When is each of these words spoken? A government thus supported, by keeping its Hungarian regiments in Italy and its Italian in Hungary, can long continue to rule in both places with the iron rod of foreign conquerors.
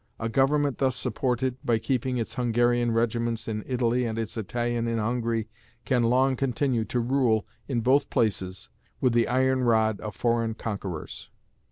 A 0.19 0.29
government 0.29 0.79
thus 0.79 0.95
supported, 0.95 1.57
by 1.63 1.77
keeping 1.77 2.17
its 2.17 2.33
Hungarian 2.33 2.91
regiments 2.91 3.47
in 3.47 3.63
Italy 3.67 4.03
and 4.05 4.17
its 4.17 4.35
Italian 4.35 4.87
in 4.87 4.97
Hungary, 4.97 5.47
can 5.85 6.01
long 6.01 6.35
continue 6.35 6.85
to 6.85 6.99
rule 6.99 7.45
in 7.67 7.81
both 7.81 8.09
places 8.09 8.71
with 8.99 9.13
the 9.13 9.27
iron 9.27 9.61
rod 9.63 10.01
of 10.01 10.15
foreign 10.15 10.55
conquerors. 10.55 11.29